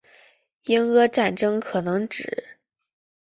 [0.65, 2.57] 英阿战争可能指